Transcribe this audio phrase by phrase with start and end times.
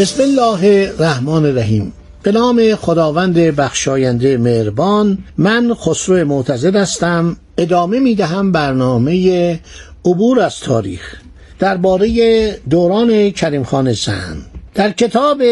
[0.00, 1.92] بسم الله الرحمن الرحیم.
[2.22, 7.36] به نام خداوند بخشاینده مهربان من خسرو معتزد هستم.
[7.58, 9.60] ادامه می دهم برنامه
[10.04, 11.16] عبور از تاریخ.
[11.58, 14.36] درباره دوران کریم خان زن
[14.74, 15.42] در کتاب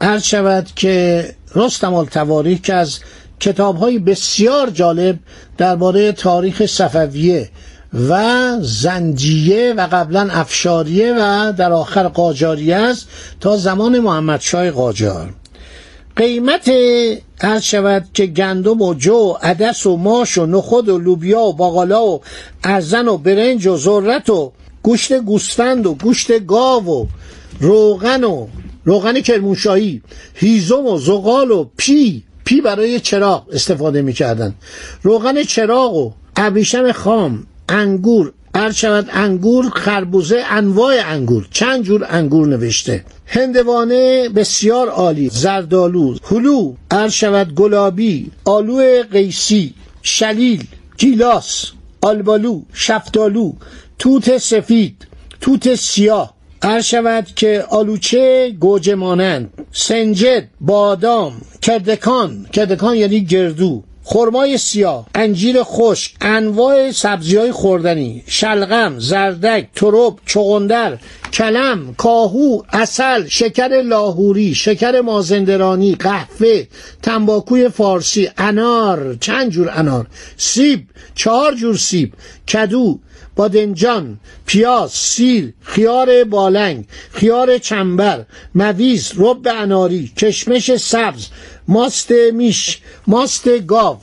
[0.00, 2.98] عرض شود که رستم التواریخ که از
[3.40, 5.18] کتاب های بسیار جالب
[5.58, 7.48] درباره تاریخ صفویه
[7.94, 13.08] و زنجیه و قبلا افشاریه و در آخر قاجاریه است
[13.40, 15.34] تا زمان محمد شای قاجار.
[16.16, 16.70] قیمت
[17.40, 22.06] هر شود که گندم و جو عدس و ماش و نخود و لوبیا و باقالا
[22.06, 22.20] و
[22.64, 27.06] ارزن و برنج و ذرت و گوشت گوسفند و گوشت گاو و
[27.60, 28.46] روغن و
[28.84, 30.02] روغن کرموشایی
[30.34, 34.54] هیزم و زغال و پی پی برای چراغ استفاده می‌کردن
[35.02, 38.32] روغن چراغ و ابریشم خام انگور.
[38.54, 41.48] هر شود انگور خربوزه انواع انگور.
[41.50, 45.28] چند جور انگور نوشته؟ هندوانه بسیار عالی.
[45.28, 46.74] زردالو هلو.
[46.92, 50.64] هر شود گلابی آلو قیسی شلیل
[50.98, 51.70] گیلاس
[52.02, 53.52] آلبالو شفتالو
[53.98, 55.06] توت سفید
[55.40, 56.34] توت سیاه.
[56.62, 59.50] هر شود که آلوچه گوجه مانند.
[59.72, 61.32] سنجد بادام
[61.62, 62.46] کردکان.
[62.52, 63.82] کردکان یعنی گردو.
[64.12, 70.98] خرمای سیاه انجیر خشک انواع سبزی های خوردنی شلغم زردک تروب چغندر
[71.32, 76.64] کلم کاهو اصل شکر لاهوری شکر مازندرانی قهوه
[77.02, 80.06] تنباکوی فارسی انار چند جور انار؟
[80.36, 82.12] سیب چهار جور سیب
[82.48, 82.98] کدو
[83.36, 88.24] بادنجان پیاز سیل خیار بالنگ خیار چنبر
[88.54, 91.26] مویز رب اناری کشمش سبز
[91.68, 93.98] ماست میش ماست گاو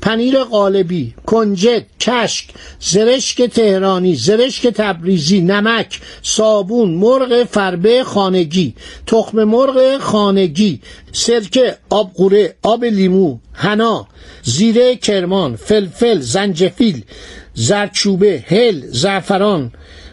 [0.00, 2.44] پنیر قالبی کنجد کشک
[2.80, 8.74] زرشک تهرانی زرشک تبریزی نمک صابون مرغ فربه خانگی
[9.06, 10.80] تخم مرغ خانگی
[11.12, 14.06] سرکه آب قوره آب لیمو حنا
[14.42, 17.04] زیره کرمان فلفل زنجفیل
[17.58, 19.72] زرچوبه هل زعفران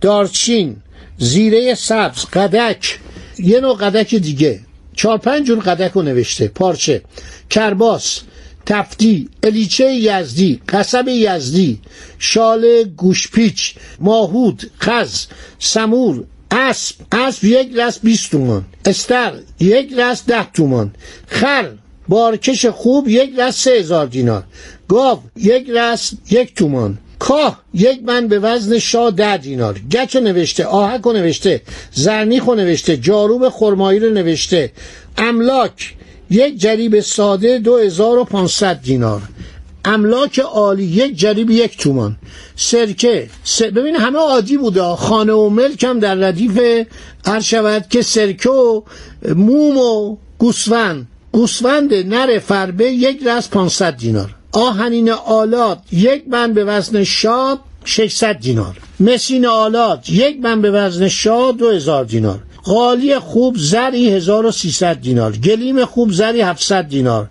[0.00, 0.76] دارچین
[1.18, 2.98] زیره سبز قدک.
[3.38, 4.60] یه نوع قدک دیگه.
[4.94, 6.48] چهار پنج جور قدک رو نوشته.
[6.48, 7.02] پارچه
[7.50, 8.20] کرباس
[8.66, 11.80] تفتی الیچه یزدی قصب یزدی
[12.18, 15.26] شال گوشپیچ ماهود خز
[15.58, 16.94] سمور اسب.
[17.12, 18.64] اسب یک رس بیست تومان.
[18.86, 20.94] استر یک رس ده تومان.
[21.26, 21.70] خر
[22.08, 24.44] بارکش خوب یک رس سه هزار دینار.
[24.88, 26.98] گاو یک رس یک تومان.
[27.18, 31.62] کاه یک من به وزن شا ده دینار گچ نوشته آهک رو نوشته
[31.92, 34.72] زرنیخ رو نوشته جاروب خرمایی رو نوشته.
[35.18, 35.94] املاک
[36.30, 39.22] یک جریب ساده دو هزار و پانصد دینار.
[39.84, 42.16] املاک عالی یک جریب یک تومان.
[42.56, 43.62] سرکه س...
[43.62, 46.86] ببین همه عادی بوده خانه و ملک هم در ردیف
[47.26, 48.82] هر شود که سرکه و
[49.34, 51.06] موم و گوسفند.
[51.32, 54.34] گوسفند نر فربه یک رس 500 دینار.
[54.56, 58.76] آهنین آلات یک من به وزن شاب 600 دینار.
[59.00, 62.38] مسین آلات یک من به وزن شا 2000 دینار.
[62.64, 65.32] قالی خوب زری 1300 دینار.
[65.32, 67.28] گلیم خوب زری 700 دینار.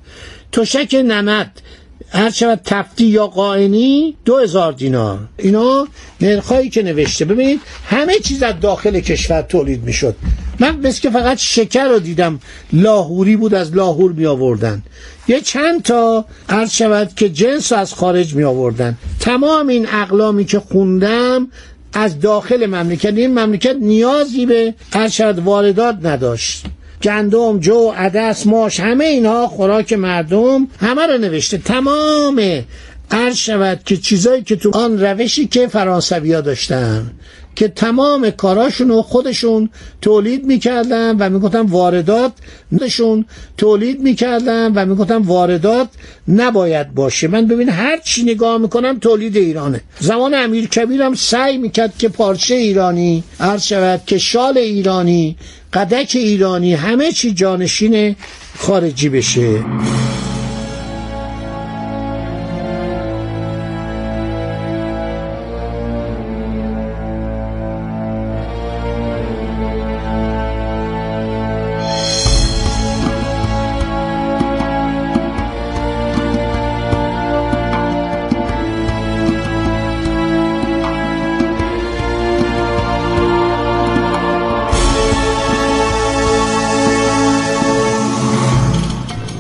[0.52, 1.62] تشک نمد
[2.10, 5.20] هر شود تفتی یا قائنی دو هزار دینار.
[5.38, 5.88] اینا
[6.22, 7.26] نرخایی که نوشته.
[7.26, 10.16] ببینید همه چیز از داخل کشور تولید می‌شد.
[10.60, 12.40] من بس که فقط شکر رو دیدم.
[12.74, 14.84] لاهوری بود از لاهور می آوردن
[15.28, 20.60] یه چند تا عرض شود که جنس از خارج می آوردن تمام این اقلامی که
[20.60, 21.47] خوندم
[21.94, 23.14] از داخل مملکت.
[23.18, 26.66] این مملکت نیازی به هر شود واردات نداشت.
[27.03, 31.58] گندم جو عدس ماش همه اینها خوراک مردم همه رو نوشته.
[31.58, 32.64] تمام.
[33.12, 37.12] عرض شود که چیزایی که تو آن روشی که فرانسوی ها داشتن.
[37.55, 39.69] که تمام کاراشون رو خودشون
[40.02, 42.34] تولید می‌کردن و می‌گفتن واردات
[42.72, 43.25] نشون
[43.57, 45.90] تولید می‌کردن و می‌گفتن واردات
[46.28, 47.28] نباید باشه.
[47.28, 49.81] من ببین هر چی نگاه می‌کنم تولید ایرانه.
[49.99, 55.37] زمان امیر کبیرم سعی می‌کرد که پارچه ایرانی عرض شود که شال ایرانی
[55.73, 58.16] قدک ایرانی همه چی جانشین
[58.57, 59.63] خارجی بشه.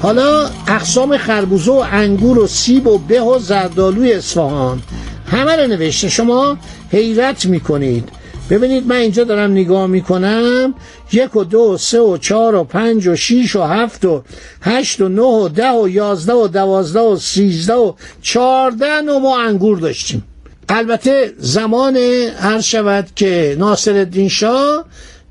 [0.05, 4.81] حالا اقسام خربوزه و انگور و سیب و به و زردالوی اصفهان.
[5.31, 6.09] همه رو نوشته.
[6.09, 6.57] شما
[6.91, 8.09] حیرت می‌کنید.
[8.49, 10.73] ببینید من اینجا دارم نگاه می‌کنم.
[11.11, 14.23] یک و دو و سه و چهار و پنج و شیش و هفت و
[14.61, 19.77] هشت و نه و ده و یازده و دوازده و سیزده و چهارده و انگور
[19.77, 20.23] داشتیم.
[20.69, 21.97] البته زمان
[22.39, 24.85] هر شود که ناصر الدین شاه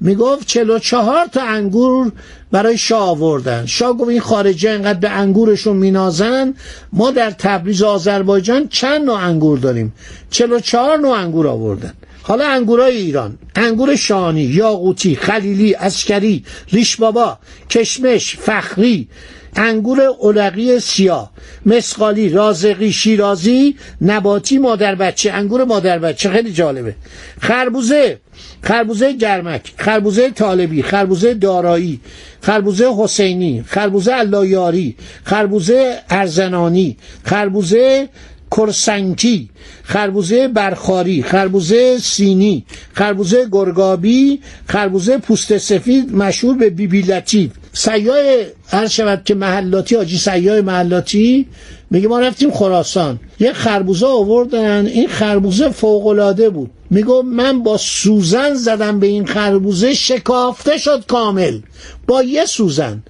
[0.05, 2.13] می‌گفت چلو چهار تا انگور
[2.53, 3.67] برای شاه آوردن.
[3.67, 6.55] شاه گفت این خارجی انقدر به انگورشون مینازن
[6.93, 9.93] ما در تبریز آذربایجان چند نوع انگور داریم؟
[10.31, 11.95] چلو چهار نوع انگور آوردن.
[12.23, 17.39] حالا انگورای ایران انگور شانی یاقوتی خلیلی اسکری ریش بابا
[17.71, 19.09] کشمش فخری
[19.57, 21.31] انگور اولقی سیاه
[21.67, 26.95] مسقالی رازقی شیرازی نباتی مادر بچه انگور مادر بچه خیلی جالبه.
[27.41, 28.19] خربوزه
[28.63, 32.01] خربوزه گرمک خربوزه طالبی خربوزه دارایی
[32.41, 38.09] خربوزه حسینی خربوزه اللایاری خربوزه ارزنانی خربوزه
[38.51, 39.51] کرسنکی
[39.83, 42.65] خربوزه برخاری خربوزه سینی
[42.95, 47.51] خربوزه گرگابی خربوزه پوست سفید مشهور به بیبی لطیف.
[47.77, 51.47] سیاه هر شود که محلاتی آجی سیاه محلاتی
[51.91, 53.21] میگه ما رفتیم خراسان.
[53.41, 56.71] یه خربوزه آوردن این خربوزه فوقلاده بود.
[56.91, 61.61] میگو من با سوزن زدم به این خربوزه شکافته شد کامل.
[62.07, 63.03] با یه سوزن.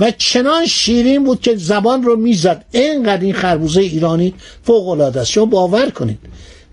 [0.00, 2.64] و چنان شیرین بود که زبان رو می‌زد.
[2.70, 5.30] اینقدر این خربوزه ایرانی فوق العاده است.
[5.30, 6.18] شما باور کنید.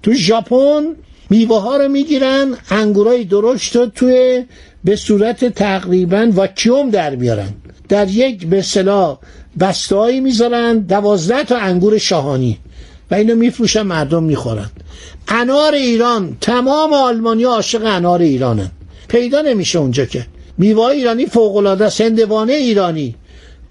[0.03, 0.83] تو ژاپن
[1.29, 4.45] میوه ها رو می‌گیرن انگورای درشت رو توی
[4.83, 7.49] به صورت تقریبا واکیوم در میارن.
[7.89, 9.17] در یک به اصطلاح
[9.59, 12.57] بستهایی می‌ذارن دوازده تا انگور شاهانی
[13.11, 14.69] و اینو میفروشن مردم می‌خورن.
[15.27, 18.71] انار ایران تمام آلمانی عاشق انار ایرانن.
[19.07, 20.25] پیدا نمیشه اونجا که.
[20.57, 23.15] میوه ایرانی فوق العاده است هندوانه ایرانی.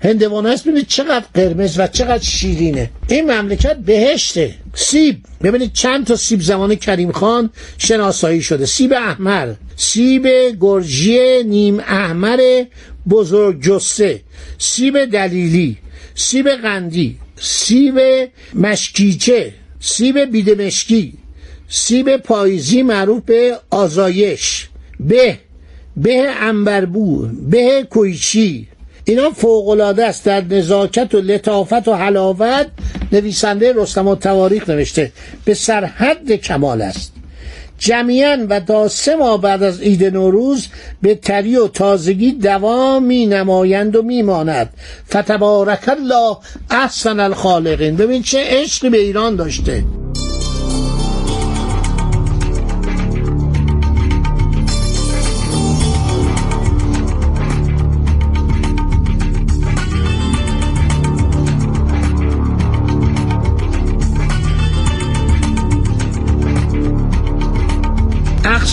[0.00, 0.65] هندوانه است.
[0.65, 2.91] ببینید چقدر قرمز و چقدر شیرینه.
[3.09, 4.55] این مملکت بهشته.
[4.75, 5.17] سیب.
[5.43, 8.67] ببینید چند تا سیب زمان کریم خان شناسایی شده.
[8.67, 9.55] سیب احمر.
[9.77, 10.27] سیب
[10.61, 12.65] گرجی نیم احمر
[13.11, 14.21] بزرگ جسه
[14.59, 15.77] سیب دلیلی.
[16.15, 17.19] سیب قندی.
[17.41, 18.00] سیب
[18.55, 19.55] مشکیچه.
[19.81, 21.12] سیب بیدمشکی.
[21.69, 24.69] سیب پاییزی معروف به آزایش.
[25.00, 25.39] به.
[25.97, 28.69] به انبربو به کویچی.
[29.09, 30.25] اینا فوقلاده است.
[30.25, 32.67] در نزاکت و لطافت و حلاوت
[33.13, 35.13] نویسنده رستم و تواریخ نوشته.
[35.45, 37.13] به سرحد کمال است.
[37.79, 40.67] جمیعا و تا سه ماه بعد از عید نوروز
[41.03, 44.71] به تری و تازگی دوام می نمایند و می ماند
[45.11, 46.37] فتبارک الله
[46.71, 47.97] احسن الخالقین.
[47.97, 49.85] ببین چه عشقی به ایران داشته.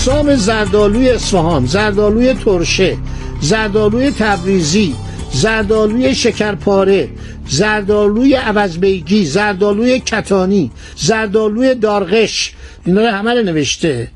[0.08, 2.98] اقسام زردالوی اصفهان زردالوی ترشه
[3.42, 4.96] زردالوی تبریزی
[5.32, 7.10] زردالوی شکرپاره
[7.48, 12.54] زردالوی عوضبیگی زردالوی کتانی زردالوی دارغش.
[12.86, 14.08] اینا رو همه رو نوشته.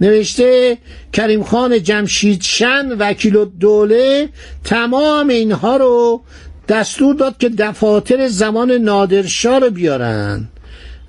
[0.00, 0.78] نوشته
[1.12, 4.28] کریم خان جمشید شن وکیل دوله
[4.64, 6.22] تمام اینها رو
[6.68, 10.48] دستور داد که دفاتر زمان نادرشاه رو بیارن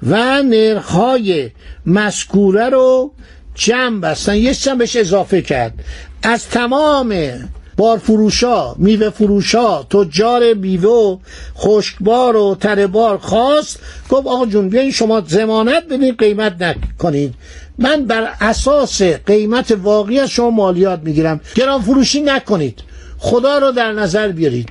[0.03, 1.49] و نرخهای
[1.85, 3.11] مسکوره رو
[3.55, 5.73] جمع بستن یه چند بهش اضافه کرد.
[6.23, 7.13] از تمام
[7.77, 11.17] بارفروشا میوه فروشا تجار میوه و
[11.57, 13.79] خشکبار و تربار خواست.
[14.09, 17.33] گفت آقا جون بیاین شما زمانت بدین قیمت نکنید
[17.77, 21.41] من بر اساس قیمت واقعی از شما مالیات می‌گیرم.
[21.55, 22.79] گران فروشی نکنید.
[23.17, 24.69] خدا رو در نظر بیارید.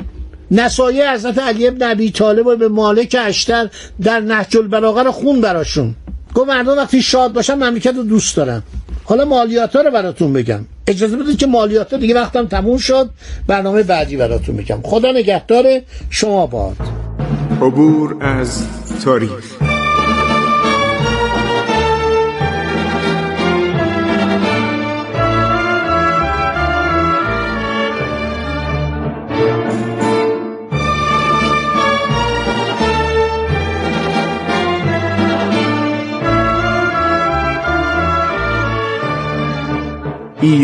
[0.50, 3.70] نصایح حضرت علی ابن ابی طالب به مالک اشتر
[4.02, 5.94] در نهج البلاغه خون براشون.
[6.34, 8.62] گفت مردم وقتی شاد باشن مملکت رو دوست دارن.
[9.04, 10.60] حالا مالیات ها رو براتون بگم.
[10.86, 13.10] اجازه بدید که مالیات ها دیگه وقتم تموم شد.
[13.46, 15.80] برنامه بعدی براتون بگم خدا نگهدار
[16.10, 16.76] شما باد.
[17.62, 18.62] عبور از
[19.04, 19.67] تاریخ.